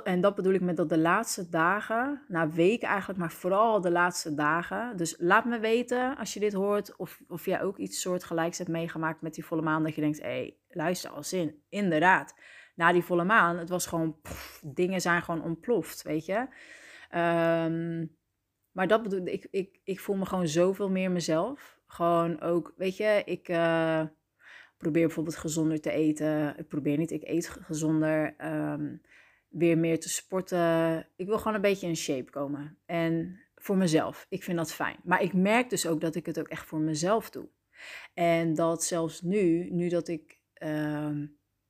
en 0.05 0.21
dat 0.21 0.35
bedoel 0.35 0.53
ik 0.53 0.61
met 0.61 0.77
dat 0.77 0.89
de 0.89 0.99
laatste 0.99 1.49
dagen, 1.49 2.23
na 2.29 2.49
weken 2.49 2.89
eigenlijk, 2.89 3.19
maar 3.19 3.33
vooral 3.33 3.81
de 3.81 3.91
laatste 3.91 4.35
dagen. 4.35 4.97
Dus 4.97 5.15
laat 5.19 5.45
me 5.45 5.59
weten 5.59 6.17
als 6.17 6.35
je 6.35 6.41
dit 6.41 6.53
hoort, 6.53 6.97
of, 6.97 7.23
of 7.29 7.45
jij 7.45 7.63
ook 7.63 7.79
iets 7.79 8.01
soortgelijks 8.01 8.59
hebt 8.59 8.71
meegemaakt 8.71 9.21
met 9.21 9.35
die 9.35 9.45
volle 9.45 9.63
maan. 9.63 9.83
Dat 9.83 9.95
je 9.95 10.01
denkt, 10.01 10.23
hé, 10.23 10.29
hey, 10.29 10.57
luister 10.69 11.11
als 11.11 11.29
zin. 11.29 11.63
Inderdaad, 11.69 12.35
na 12.75 12.93
die 12.93 13.05
volle 13.05 13.25
maan, 13.25 13.59
het 13.59 13.69
was 13.69 13.87
gewoon, 13.87 14.17
dingen 14.63 15.01
zijn 15.01 15.23
gewoon 15.23 15.43
ontploft, 15.43 16.03
weet 16.03 16.27
je. 16.27 16.39
Um, 17.19 18.17
maar 18.73 18.87
dat 18.87 19.03
bedoel 19.03 19.27
ik, 19.27 19.47
ik, 19.51 19.81
ik 19.85 20.01
voel 20.01 20.17
me 20.17 20.27
gewoon 20.27 20.49
zoveel 20.49 20.91
meer 20.91 21.11
mezelf. 21.11 21.79
Gewoon 21.87 22.41
ook, 22.41 22.73
weet 22.77 22.97
je, 22.97 23.23
ik 23.25 23.49
uh, 23.49 24.03
probeer 24.77 25.07
bijvoorbeeld 25.07 25.37
gezonder 25.37 25.81
te 25.81 25.91
eten. 25.91 26.59
Ik 26.59 26.69
probeer 26.69 26.97
niet, 26.97 27.11
ik 27.11 27.23
eet 27.23 27.49
gezonder. 27.49 28.35
Um, 28.45 29.03
weer 29.55 29.79
meer 29.79 30.01
te 30.01 30.09
sporten. 30.09 31.09
Ik 31.17 31.27
wil 31.27 31.39
gewoon 31.39 31.55
een 31.55 31.61
beetje 31.61 31.87
in 31.87 31.97
shape 31.97 32.31
komen. 32.31 32.79
En 32.87 33.41
voor 33.55 33.77
mezelf. 33.77 34.27
Ik 34.29 34.43
vind 34.43 34.57
dat 34.57 34.73
fijn. 34.73 34.97
Maar 35.05 35.23
ik 35.23 35.33
merk 35.33 35.71
dus 35.71 35.87
ook 35.87 36.01
dat 36.01 36.15
ik 36.15 36.27
het 36.27 36.39
ook 36.39 36.49
echt 36.49 36.67
voor 36.67 36.81
mezelf 36.81 37.31
doe. 37.31 37.49
En 38.15 38.55
dat 38.55 38.85
zelfs 38.85 39.21
nu, 39.21 39.71
nu 39.71 39.89
dat 39.89 40.09
ik, 40.09 40.41
uh, 40.63 41.11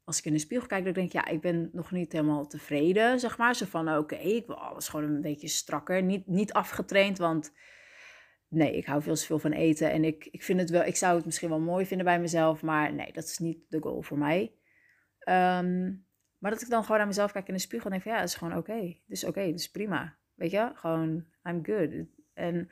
als 0.04 0.18
ik 0.18 0.24
in 0.24 0.32
de 0.32 0.38
spiegel 0.38 0.66
kijk, 0.66 0.84
denk 0.84 0.96
ik, 0.96 1.12
ja, 1.12 1.26
ik 1.26 1.40
ben 1.40 1.70
nog 1.72 1.90
niet 1.90 2.12
helemaal 2.12 2.46
tevreden, 2.46 3.20
zeg 3.20 3.38
maar. 3.38 3.54
Zo 3.54 3.66
van, 3.66 3.96
oké, 3.96 4.16
ik 4.16 4.46
wil 4.46 4.56
alles 4.56 4.88
gewoon 4.88 5.14
een 5.14 5.20
beetje 5.20 5.48
strakker. 5.48 6.02
Niet, 6.02 6.26
niet 6.26 6.52
afgetraind, 6.52 7.18
want 7.18 7.52
nee, 8.48 8.76
ik 8.76 8.86
hou 8.86 9.02
veel 9.02 9.14
te 9.14 9.24
veel 9.24 9.38
van 9.38 9.52
eten. 9.52 9.90
En 9.90 10.04
ik, 10.04 10.28
ik 10.30 10.42
vind 10.42 10.60
het 10.60 10.70
wel, 10.70 10.84
ik 10.84 10.96
zou 10.96 11.16
het 11.16 11.24
misschien 11.24 11.48
wel 11.48 11.60
mooi 11.60 11.86
vinden 11.86 12.06
bij 12.06 12.20
mezelf, 12.20 12.62
maar 12.62 12.94
nee, 12.94 13.12
dat 13.12 13.24
is 13.24 13.38
niet 13.38 13.58
de 13.68 13.80
goal 13.80 14.02
voor 14.02 14.18
mij. 14.18 14.54
Um, 15.28 16.03
maar 16.44 16.52
dat 16.52 16.62
ik 16.62 16.70
dan 16.70 16.82
gewoon 16.82 16.98
naar 16.98 17.06
mezelf 17.06 17.32
kijk 17.32 17.48
in 17.48 17.54
de 17.54 17.60
spiegel 17.60 17.90
en 17.90 17.90
denk 17.90 18.02
van 18.02 18.12
ja, 18.12 18.18
het 18.18 18.28
is 18.28 18.34
gewoon 18.34 18.56
oké. 18.56 18.70
Okay. 18.70 18.86
Het 18.86 19.16
is 19.16 19.24
oké, 19.24 19.40
het 19.40 19.58
is 19.58 19.70
prima. 19.70 20.16
Weet 20.34 20.50
je, 20.50 20.70
gewoon 20.74 21.24
I'm 21.44 21.64
good. 21.64 21.90
En 22.34 22.70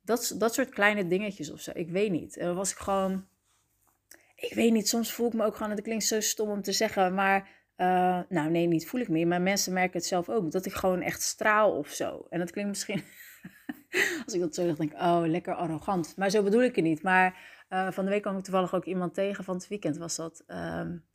dat, 0.00 0.34
dat 0.38 0.54
soort 0.54 0.68
kleine 0.68 1.06
dingetjes 1.06 1.50
of 1.50 1.60
zo, 1.60 1.70
ik 1.74 1.90
weet 1.90 2.10
niet. 2.10 2.36
En 2.36 2.46
dan 2.46 2.56
was 2.56 2.70
ik 2.70 2.76
gewoon, 2.76 3.26
ik 4.34 4.54
weet 4.54 4.72
niet, 4.72 4.88
soms 4.88 5.12
voel 5.12 5.26
ik 5.26 5.32
me 5.32 5.44
ook 5.44 5.56
gewoon, 5.56 5.70
het 5.70 5.82
klinkt 5.82 6.04
zo 6.04 6.20
stom 6.20 6.48
om 6.50 6.62
te 6.62 6.72
zeggen, 6.72 7.14
maar 7.14 7.56
Uh, 7.80 8.20
nou, 8.28 8.50
nee, 8.50 8.66
niet 8.66 8.88
voel 8.88 9.00
ik 9.00 9.08
meer. 9.08 9.26
Maar 9.26 9.42
mensen 9.42 9.72
merken 9.72 9.98
het 9.98 10.06
zelf 10.06 10.28
ook. 10.28 10.50
Dat 10.50 10.66
ik 10.66 10.72
gewoon 10.72 11.02
echt 11.02 11.22
straal 11.22 11.72
of 11.72 11.88
zo. 11.88 12.26
En 12.30 12.38
dat 12.38 12.50
klinkt 12.50 12.70
misschien, 12.70 13.02
als 14.24 14.34
ik 14.34 14.40
dat 14.40 14.54
zo 14.54 14.64
zeg, 14.64 14.76
denk 14.76 14.92
ik, 14.92 15.00
oh, 15.00 15.22
lekker 15.26 15.54
arrogant. 15.54 16.16
Maar 16.16 16.30
zo 16.30 16.42
bedoel 16.42 16.62
ik 16.62 16.74
het 16.76 16.84
niet. 16.84 17.02
Maar 17.02 17.57
uh, 17.68 17.90
van 17.90 18.04
de 18.04 18.10
week 18.10 18.22
kwam 18.22 18.36
ik 18.36 18.44
toevallig 18.44 18.74
ook 18.74 18.84
iemand 18.84 19.14
tegen, 19.14 19.44
van 19.44 19.54
het 19.54 19.68
weekend 19.68 19.96
was 19.96 20.16
dat. 20.16 20.44
Um, 20.46 20.56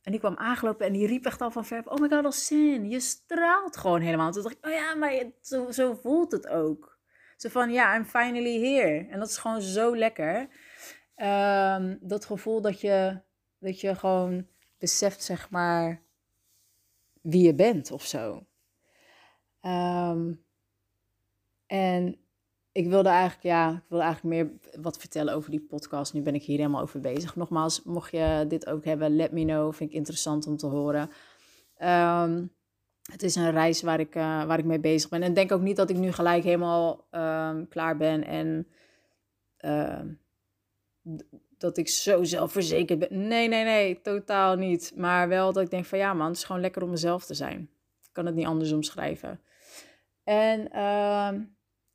en 0.02 0.10
die 0.10 0.18
kwam 0.18 0.36
aangelopen 0.36 0.86
en 0.86 0.92
die 0.92 1.06
riep 1.06 1.24
echt 1.24 1.40
al 1.40 1.50
van 1.50 1.64
ver, 1.64 1.82
oh 1.84 1.98
my 1.98 2.08
god, 2.08 2.24
Alcin, 2.24 2.90
je 2.90 3.00
straalt 3.00 3.76
gewoon 3.76 4.00
helemaal. 4.00 4.32
Toen 4.32 4.42
dacht 4.42 4.54
ik, 4.54 4.66
oh 4.66 4.72
ja, 4.72 4.94
maar 4.94 5.30
zo, 5.40 5.70
zo 5.70 5.94
voelt 5.94 6.32
het 6.32 6.46
ook. 6.46 6.98
Zo 7.36 7.48
van, 7.48 7.70
ja, 7.70 7.96
I'm 7.96 8.04
finally 8.04 8.60
here. 8.60 9.06
En 9.10 9.18
dat 9.18 9.28
is 9.28 9.36
gewoon 9.36 9.62
zo 9.62 9.96
lekker. 9.96 10.48
Um, 11.16 11.98
dat 12.00 12.24
gevoel 12.24 12.60
dat 12.60 12.80
je, 12.80 13.20
dat 13.58 13.80
je 13.80 13.94
gewoon 13.94 14.46
beseft, 14.78 15.22
zeg 15.22 15.50
maar, 15.50 16.02
wie 17.20 17.44
je 17.44 17.54
bent 17.54 17.90
of 17.90 18.04
zo. 18.04 18.46
Um, 19.62 20.44
en 21.66 22.23
ik 22.74 22.88
wilde 22.88 23.08
eigenlijk, 23.08 23.42
ja, 23.42 23.70
ik 23.70 23.88
wilde 23.88 24.04
eigenlijk 24.04 24.34
meer 24.34 24.50
wat 24.82 24.98
vertellen 24.98 25.34
over 25.34 25.50
die 25.50 25.60
podcast. 25.60 26.12
Nu 26.12 26.22
ben 26.22 26.34
ik 26.34 26.42
hier 26.42 26.56
helemaal 26.56 26.82
over 26.82 27.00
bezig. 27.00 27.36
Nogmaals, 27.36 27.82
mocht 27.82 28.10
je 28.10 28.44
dit 28.48 28.66
ook 28.66 28.84
hebben, 28.84 29.16
let 29.16 29.32
me 29.32 29.44
know. 29.44 29.74
Vind 29.74 29.90
ik 29.90 29.96
interessant 29.96 30.46
om 30.46 30.56
te 30.56 30.66
horen. 30.66 31.10
Um, 31.78 32.52
het 33.12 33.22
is 33.22 33.34
een 33.34 33.50
reis 33.50 33.82
waar 33.82 34.00
ik, 34.00 34.14
uh, 34.14 34.44
waar 34.44 34.58
ik 34.58 34.64
mee 34.64 34.80
bezig 34.80 35.10
ben. 35.10 35.22
En 35.22 35.34
denk 35.34 35.52
ook 35.52 35.60
niet 35.60 35.76
dat 35.76 35.90
ik 35.90 35.96
nu 35.96 36.12
gelijk 36.12 36.44
helemaal 36.44 37.06
um, 37.10 37.68
klaar 37.68 37.96
ben 37.96 38.24
en 38.24 38.68
uh, 39.60 40.00
dat 41.58 41.76
ik 41.76 41.88
zo 41.88 42.24
zelfverzekerd 42.24 42.98
ben. 42.98 43.26
Nee, 43.28 43.48
nee, 43.48 43.64
nee, 43.64 44.00
totaal 44.00 44.56
niet. 44.56 44.92
Maar 44.96 45.28
wel 45.28 45.52
dat 45.52 45.62
ik 45.62 45.70
denk 45.70 45.84
van 45.84 45.98
ja 45.98 46.14
man, 46.14 46.26
het 46.26 46.36
is 46.36 46.44
gewoon 46.44 46.60
lekker 46.60 46.82
om 46.82 46.90
mezelf 46.90 47.24
te 47.24 47.34
zijn. 47.34 47.60
Ik 48.02 48.12
kan 48.12 48.26
het 48.26 48.34
niet 48.34 48.46
anders 48.46 48.72
omschrijven. 48.72 49.40
En 50.24 50.70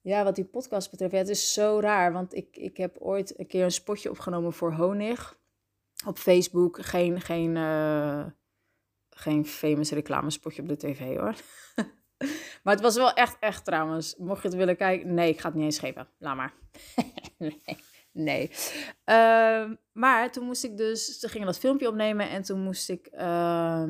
ja, 0.09 0.23
wat 0.23 0.35
die 0.35 0.45
podcast 0.45 0.91
betreft, 0.91 1.13
het 1.13 1.29
is 1.29 1.53
zo 1.53 1.79
raar. 1.79 2.13
Want 2.13 2.35
ik, 2.35 2.57
ik 2.57 2.77
heb 2.77 2.97
ooit 2.99 3.39
een 3.39 3.47
keer 3.47 3.63
een 3.63 3.71
spotje 3.71 4.09
opgenomen 4.09 4.53
voor 4.53 4.73
Honig. 4.73 5.39
Op 6.05 6.17
Facebook. 6.17 6.85
Geen, 6.85 7.21
geen, 7.21 7.55
uh, 7.55 8.25
geen 9.09 9.45
famous 9.45 9.91
reclamespotje 9.91 10.61
op 10.61 10.67
de 10.67 10.77
tv 10.77 11.17
hoor. 11.17 11.35
maar 12.63 12.73
het 12.73 12.81
was 12.81 12.95
wel 12.95 13.13
echt, 13.13 13.37
echt 13.39 13.65
trouwens. 13.65 14.15
Mocht 14.17 14.41
je 14.41 14.47
het 14.47 14.57
willen 14.57 14.77
kijken. 14.77 15.13
Nee, 15.13 15.29
ik 15.29 15.39
ga 15.39 15.47
het 15.47 15.55
niet 15.57 15.65
eens 15.65 15.79
geven. 15.79 16.07
Laat 16.17 16.35
maar. 16.35 16.53
nee. 17.37 17.77
Nee. 18.11 18.49
Uh, 19.05 19.71
maar 19.91 20.31
toen 20.31 20.45
moest 20.45 20.63
ik 20.63 20.77
dus, 20.77 21.19
ze 21.19 21.29
gingen 21.29 21.47
dat 21.47 21.59
filmpje 21.59 21.87
opnemen 21.87 22.29
en 22.29 22.41
toen 22.41 22.63
moest 22.63 22.89
ik, 22.89 23.09
uh, 23.13 23.83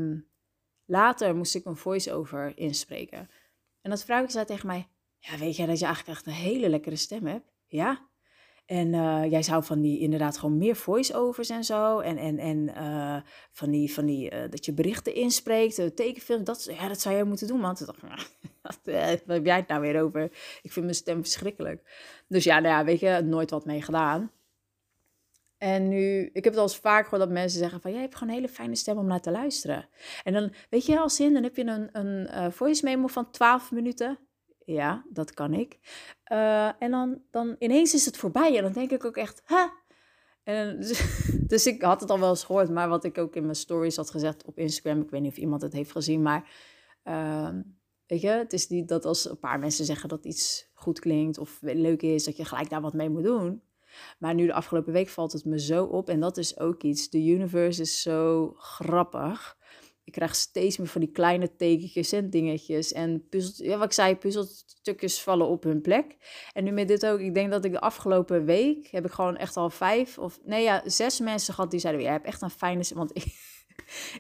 later 0.86 1.36
moest 1.36 1.56
ik 1.56 1.66
een 1.66 1.76
voice-over 1.76 2.58
inspreken. 2.58 3.30
En 3.82 3.90
dat 3.90 4.04
vrouwtje 4.04 4.32
zei 4.32 4.46
tegen 4.46 4.68
mij, 4.68 4.88
ja, 5.20 5.38
weet 5.38 5.56
jij 5.56 5.66
dat 5.66 5.80
je 5.80 5.86
eigenlijk 5.86 6.18
echt 6.18 6.28
een 6.28 6.44
hele 6.44 6.70
lekkere 6.70 6.96
stem 6.96 7.26
hebt? 7.26 7.52
Ja. 7.68 8.08
En 8.70 8.94
uh, 8.94 9.24
jij 9.30 9.44
zou 9.44 9.64
van 9.64 9.82
die 9.82 10.00
inderdaad 10.00 10.38
gewoon 10.38 10.58
meer 10.58 10.76
voice-overs 10.76 11.50
en 11.50 11.64
zo. 11.64 12.00
En, 12.00 12.18
en, 12.18 12.38
en 12.38 12.70
uh, 12.78 13.22
van 13.52 13.72
die, 13.72 13.94
van 13.94 14.06
die 14.06 14.34
uh, 14.34 14.40
dat 14.50 14.66
je 14.66 14.74
berichten 14.74 15.14
inspreekt, 15.14 15.96
tekenfilm. 15.96 16.44
Dat, 16.44 16.64
ja, 16.64 16.88
dat 16.88 17.02
zou 17.02 17.16
jij 17.16 17.24
moeten 17.24 17.48
doen, 17.48 17.60
man. 17.60 17.76
Toen 17.76 17.86
dacht 17.86 18.02
wat 18.62 18.80
heb 19.26 19.46
jij 19.46 19.56
het 19.56 19.68
nou 19.68 19.82
weer 19.82 20.02
over? 20.02 20.24
Ik 20.62 20.72
vind 20.72 20.86
mijn 20.86 20.98
stem 20.98 21.22
verschrikkelijk. 21.22 21.82
Dus 22.28 22.44
ja, 22.44 22.60
nou 22.60 22.76
ja, 22.76 22.84
weet 22.86 23.00
je, 23.00 23.22
nooit 23.26 23.50
wat 23.50 23.66
mee 23.66 23.82
gedaan. 23.82 24.32
En 25.58 25.88
nu, 25.88 26.30
ik 26.34 26.44
heb 26.44 26.54
het 26.54 26.58
al 26.58 26.62
eens 26.62 26.78
vaak 26.78 27.04
gehoord 27.04 27.22
dat 27.22 27.32
mensen 27.32 27.60
zeggen 27.60 27.82
van... 27.82 27.92
jij 27.92 28.02
hebt 28.02 28.16
gewoon 28.16 28.34
een 28.34 28.40
hele 28.40 28.54
fijne 28.54 28.76
stem 28.76 28.98
om 28.98 29.08
naar 29.08 29.22
te 29.22 29.32
luisteren. 29.32 29.90
En 30.24 30.34
dan, 30.34 30.54
weet 30.70 30.86
je, 30.86 31.00
als 31.00 31.16
zin, 31.16 31.34
dan 31.34 31.44
heb 31.44 31.56
je 31.56 31.66
een, 31.66 32.00
een 32.00 32.52
voice 32.52 32.84
memo 32.84 33.08
van 33.08 33.32
12 33.32 33.72
minuten 33.72 34.20
ja, 34.74 35.06
dat 35.10 35.34
kan 35.34 35.54
ik. 35.54 35.80
Uh, 36.32 36.82
en 36.82 36.92
dan, 36.92 37.22
dan 37.32 37.56
ineens 37.60 37.94
is 37.94 38.06
het 38.06 38.18
voorbij 38.18 38.58
en 38.58 38.64
dan 38.64 38.72
denk 38.72 38.92
ik 38.92 39.06
ook 39.06 39.18
echt, 39.18 39.42
ha. 39.46 39.74
En, 40.44 40.80
dus, 40.80 41.16
dus, 41.48 41.68
ik 41.68 41.82
had 41.82 42.02
het 42.02 42.10
al 42.10 42.20
wel 42.20 42.30
eens 42.30 42.44
gehoord, 42.44 42.70
maar 42.70 42.90
wat 42.90 43.04
ik 43.04 43.18
ook 43.18 43.36
in 43.36 43.44
mijn 43.44 43.56
stories 43.56 43.96
had 43.96 44.10
gezegd 44.10 44.46
op 44.46 44.58
Instagram, 44.58 45.02
ik 45.02 45.10
weet 45.10 45.22
niet 45.22 45.32
of 45.32 45.38
iemand 45.38 45.62
het 45.62 45.74
heeft 45.74 45.92
gezien, 45.92 46.22
maar 46.22 46.50
uh, 47.04 47.50
weet 48.08 48.22
je, 48.22 48.28
het 48.28 48.54
is 48.54 48.68
niet 48.68 48.88
dat 48.88 49.06
als 49.06 49.30
een 49.30 49.40
paar 49.40 49.60
mensen 49.60 49.86
zeggen 49.86 50.10
dat 50.10 50.26
iets 50.26 50.70
goed 50.74 51.00
klinkt 51.00 51.38
of 51.38 51.58
leuk 51.62 52.02
is, 52.02 52.24
dat 52.24 52.38
je 52.38 52.46
gelijk 52.46 52.70
daar 52.70 52.82
wat 52.82 52.94
mee 52.94 53.10
moet 53.10 53.24
doen. 53.24 53.62
Maar 54.20 54.34
nu 54.34 54.46
de 54.46 54.54
afgelopen 54.54 54.94
week 54.94 55.10
valt 55.10 55.32
het 55.32 55.46
me 55.46 55.60
zo 55.60 55.86
op 55.86 56.10
en 56.10 56.20
dat 56.20 56.38
is 56.38 56.60
ook 56.60 56.84
iets. 56.84 57.10
De 57.10 57.26
universe 57.26 57.82
is 57.82 58.02
zo 58.02 58.54
grappig 58.58 59.58
ik 60.10 60.16
krijg 60.16 60.36
steeds 60.36 60.78
meer 60.78 60.88
van 60.88 61.02
die 61.02 61.12
kleine 61.12 61.56
tekentjes 61.56 62.12
en 62.12 62.30
dingetjes. 62.30 62.92
En 62.92 63.28
puzzel, 63.30 63.66
ja, 63.66 63.78
wat 63.78 63.86
ik 63.86 63.94
zei, 63.94 64.16
puzzelstukjes 64.16 65.22
vallen 65.22 65.48
op 65.48 65.64
hun 65.64 65.82
plek. 65.82 66.18
En 66.54 66.64
nu 66.64 66.72
met 66.72 66.88
dit 66.88 67.06
ook, 67.06 67.20
ik 67.20 67.34
denk 67.34 67.52
dat 67.52 67.66
ik 67.66 67.72
de 67.72 67.80
afgelopen 67.80 68.46
week 68.46 68.88
heb 68.88 69.06
ik 69.06 69.12
gewoon 69.12 69.38
echt 69.38 69.58
al 69.58 69.70
vijf 69.70 70.18
of 70.18 70.40
nee 70.44 70.64
ja, 70.64 70.82
zes 70.86 71.20
mensen 71.20 71.54
gehad 71.54 71.72
die 71.72 71.80
zeiden: 71.80 72.02
Jij 72.02 72.12
hebt 72.12 72.26
echt 72.26 72.42
een 72.42 72.50
fijne. 72.50 72.84
Want 72.94 73.16
ik, 73.20 73.26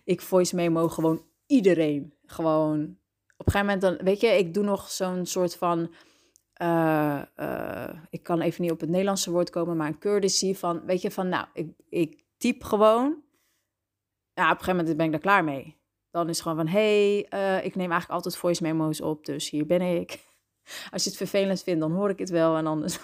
ik 0.04 0.22
voice 0.22 0.56
memo 0.56 0.88
gewoon 0.88 1.26
iedereen. 1.46 2.14
Gewoon 2.26 2.98
op 3.38 3.46
een 3.46 3.52
gegeven 3.52 3.80
moment 3.80 3.82
dan, 3.82 4.06
weet 4.06 4.22
je, 4.22 4.28
ik 4.28 4.54
doe 4.54 4.64
nog 4.64 4.92
zo'n 4.92 5.26
soort 5.26 5.56
van. 5.56 5.94
Uh, 6.62 7.22
uh, 7.38 7.90
ik 8.10 8.24
kan 8.24 8.42
even 8.42 8.62
niet 8.62 8.72
op 8.72 8.80
het 8.80 8.90
Nederlandse 8.90 9.32
woord 9.32 9.50
komen, 9.50 9.78
maar 9.78 9.88
een 9.88 10.00
courtesy 10.00 10.56
van, 10.56 10.86
weet 10.86 11.02
je, 11.02 11.12
van 11.12 11.30
nou, 11.30 11.48
ik, 11.54 11.72
ik 11.90 12.24
typ 12.38 12.64
gewoon. 12.64 13.24
Ja, 14.34 14.46
op 14.46 14.58
een 14.58 14.64
gegeven 14.64 14.76
moment 14.76 14.98
ben 14.98 15.06
ik 15.06 15.12
daar 15.12 15.22
klaar 15.22 15.44
mee. 15.44 15.79
Dan 16.12 16.30
is 16.30 16.42
gewoon 16.42 16.58
van, 16.58 16.68
hey, 16.68 17.28
uh, 17.34 17.66
ik 17.66 17.76
neem 17.76 17.92
eigenlijk 17.92 18.12
altijd 18.12 18.38
voice 18.38 18.64
memo's 18.64 19.02
op, 19.02 19.26
dus 19.26 19.50
hier 19.50 19.66
ben 19.66 19.82
ik. 19.82 20.20
Als 20.92 21.04
je 21.04 21.10
het 21.10 21.18
vervelend 21.18 21.64
vindt, 21.64 21.80
dan 21.80 21.92
hoor 21.92 22.10
ik 22.10 22.20
het 22.20 22.30
wel 22.30 22.58
en 22.58 22.68
anders 22.68 23.00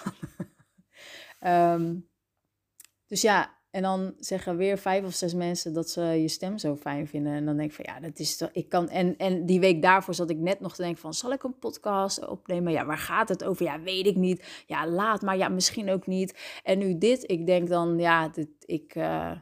um, 1.40 2.08
dus 3.06 3.20
ja, 3.20 3.56
en 3.70 3.82
dan 3.82 4.14
zeggen 4.18 4.56
weer 4.56 4.78
vijf 4.78 5.04
of 5.04 5.14
zes 5.14 5.34
mensen 5.34 5.72
dat 5.72 5.90
ze 5.90 6.02
je 6.02 6.28
stem 6.28 6.58
zo 6.58 6.76
fijn 6.76 7.08
vinden. 7.08 7.32
En 7.32 7.44
dan 7.44 7.56
denk 7.56 7.70
ik 7.70 7.76
van, 7.76 7.94
ja, 7.94 8.00
dat 8.00 8.18
is 8.18 8.36
toch... 8.36 8.48
Ik 8.52 8.68
kan, 8.68 8.88
en, 8.88 9.16
en 9.16 9.46
die 9.46 9.60
week 9.60 9.82
daarvoor 9.82 10.14
zat 10.14 10.30
ik 10.30 10.38
net 10.38 10.60
nog 10.60 10.74
te 10.74 10.82
denken 10.82 11.00
van, 11.00 11.14
zal 11.14 11.32
ik 11.32 11.42
een 11.42 11.58
podcast 11.58 12.26
opnemen? 12.26 12.72
Ja, 12.72 12.84
waar 12.84 12.98
gaat 12.98 13.28
het 13.28 13.44
over? 13.44 13.64
Ja, 13.64 13.80
weet 13.80 14.06
ik 14.06 14.16
niet. 14.16 14.64
Ja, 14.66 14.88
laat 14.88 15.22
maar. 15.22 15.36
Ja, 15.36 15.48
misschien 15.48 15.90
ook 15.90 16.06
niet. 16.06 16.60
En 16.62 16.78
nu 16.78 16.98
dit, 16.98 17.30
ik 17.30 17.46
denk 17.46 17.68
dan, 17.68 17.98
ja, 17.98 18.30
ik... 18.64 18.94
Uh, 18.94 19.32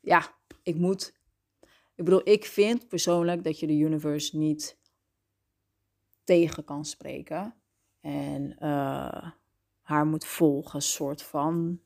ja, 0.00 0.22
ik 0.62 0.76
moet 0.76 1.17
ik 1.98 2.04
bedoel, 2.04 2.28
ik 2.28 2.44
vind 2.44 2.88
persoonlijk 2.88 3.44
dat 3.44 3.58
je 3.58 3.66
de 3.66 3.78
universe 3.78 4.36
niet 4.36 4.78
tegen 6.24 6.64
kan 6.64 6.84
spreken. 6.84 7.54
En 8.00 8.56
uh, 8.62 9.30
haar 9.80 10.06
moet 10.06 10.24
volgen, 10.24 10.82
soort 10.82 11.22
van. 11.22 11.80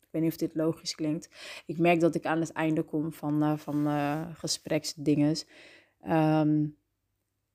Ik 0.00 0.08
weet 0.10 0.22
niet 0.22 0.30
of 0.30 0.36
dit 0.36 0.54
logisch 0.54 0.94
klinkt. 0.94 1.30
Ik 1.66 1.78
merk 1.78 2.00
dat 2.00 2.14
ik 2.14 2.26
aan 2.26 2.40
het 2.40 2.52
einde 2.52 2.82
kom 2.82 3.12
van, 3.12 3.42
uh, 3.42 3.56
van 3.56 3.86
uh, 3.86 4.34
gespreksdinges. 4.34 5.46
Um, 6.08 6.78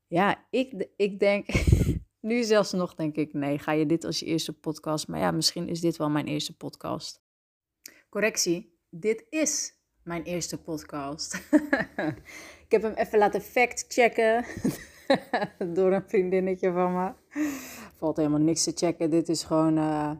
ja, 0.07 0.47
ik, 0.49 0.87
ik 0.95 1.19
denk, 1.19 1.47
nu 2.19 2.43
zelfs 2.43 2.71
nog 2.71 2.95
denk 2.95 3.15
ik, 3.15 3.33
nee, 3.33 3.59
ga 3.59 3.71
je 3.71 3.85
dit 3.85 4.03
als 4.03 4.19
je 4.19 4.25
eerste 4.25 4.53
podcast? 4.53 5.07
Maar 5.07 5.19
ja, 5.19 5.31
misschien 5.31 5.67
is 5.67 5.81
dit 5.81 5.97
wel 5.97 6.09
mijn 6.09 6.27
eerste 6.27 6.57
podcast. 6.57 7.21
Correctie, 8.09 8.79
dit 8.89 9.25
is 9.29 9.80
mijn 10.03 10.23
eerste 10.23 10.61
podcast. 10.61 11.33
ik 12.65 12.71
heb 12.71 12.81
hem 12.81 12.93
even 12.93 13.19
laten 13.19 13.41
fact-checken 13.41 14.45
door 15.75 15.93
een 15.93 16.03
vriendinnetje 16.07 16.71
van 16.71 16.93
me. 16.93 17.11
Valt 17.95 18.17
helemaal 18.17 18.39
niks 18.39 18.63
te 18.63 18.71
checken. 18.75 19.09
Dit 19.09 19.29
is 19.29 19.43
gewoon, 19.43 19.77
uh, 19.77 20.11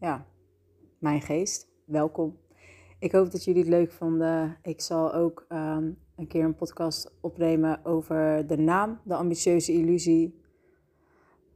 ja, 0.00 0.26
mijn 0.98 1.20
geest. 1.20 1.68
Welkom. 1.84 2.38
Ik 2.98 3.12
hoop 3.12 3.30
dat 3.30 3.44
jullie 3.44 3.60
het 3.60 3.70
leuk 3.70 3.92
vonden. 3.92 4.58
Ik 4.62 4.80
zal 4.80 5.14
ook 5.14 5.46
um, 5.48 5.98
een 6.16 6.26
keer 6.26 6.44
een 6.44 6.54
podcast 6.54 7.14
opnemen 7.20 7.84
over 7.84 8.46
de 8.46 8.56
naam, 8.56 9.00
de 9.04 9.14
ambitieuze 9.14 9.72
illusie. 9.72 10.38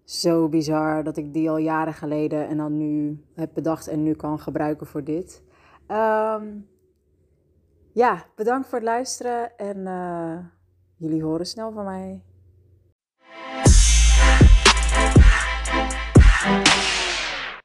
Zo 0.05 0.49
bizar 0.49 1.05
dat 1.05 1.17
ik 1.17 1.33
die 1.33 1.51
al 1.51 1.57
jaren 1.57 1.95
geleden 1.95 2.49
en 2.49 2.57
dan 2.57 2.77
nu 2.77 3.25
heb 3.35 3.55
bedacht 3.55 3.89
en 3.89 4.03
nu 4.03 4.15
kan 4.15 4.39
gebruiken 4.39 4.87
voor 4.87 5.05
dit. 5.05 5.43
Um, 5.89 6.67
ja, 7.95 8.25
bedankt 8.35 8.69
voor 8.69 8.79
het 8.79 8.87
luisteren 8.87 9.59
en 9.59 9.77
uh, 9.79 10.39
jullie 10.97 11.23
horen 11.23 11.47
snel 11.47 11.73
van 11.73 11.85
mij. 11.85 12.23